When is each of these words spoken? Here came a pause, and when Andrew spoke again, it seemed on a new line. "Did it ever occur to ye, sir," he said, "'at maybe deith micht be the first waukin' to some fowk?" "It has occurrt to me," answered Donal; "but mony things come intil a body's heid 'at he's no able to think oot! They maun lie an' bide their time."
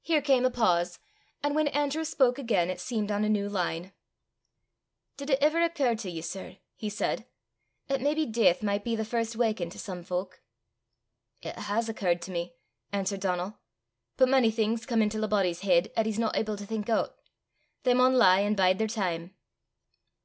Here 0.00 0.22
came 0.22 0.44
a 0.44 0.50
pause, 0.52 1.00
and 1.42 1.56
when 1.56 1.66
Andrew 1.66 2.04
spoke 2.04 2.38
again, 2.38 2.70
it 2.70 2.78
seemed 2.78 3.10
on 3.10 3.24
a 3.24 3.28
new 3.28 3.48
line. 3.48 3.92
"Did 5.16 5.28
it 5.30 5.40
ever 5.42 5.60
occur 5.60 5.96
to 5.96 6.08
ye, 6.08 6.20
sir," 6.20 6.58
he 6.76 6.88
said, 6.88 7.26
"'at 7.88 8.00
maybe 8.00 8.26
deith 8.26 8.62
micht 8.62 8.84
be 8.84 8.94
the 8.94 9.04
first 9.04 9.34
waukin' 9.34 9.68
to 9.70 9.76
some 9.76 10.04
fowk?" 10.04 10.40
"It 11.42 11.56
has 11.58 11.88
occurrt 11.88 12.22
to 12.22 12.30
me," 12.30 12.54
answered 12.92 13.18
Donal; 13.22 13.58
"but 14.16 14.28
mony 14.28 14.52
things 14.52 14.86
come 14.86 15.02
intil 15.02 15.24
a 15.24 15.26
body's 15.26 15.62
heid 15.62 15.90
'at 15.96 16.06
he's 16.06 16.16
no 16.20 16.30
able 16.32 16.56
to 16.56 16.64
think 16.64 16.88
oot! 16.88 17.10
They 17.82 17.92
maun 17.92 18.14
lie 18.14 18.42
an' 18.42 18.54
bide 18.54 18.78
their 18.78 18.86
time." 18.86 19.34